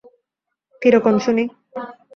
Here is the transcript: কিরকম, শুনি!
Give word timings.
কিরকম, 0.81 1.15
শুনি! 1.25 1.43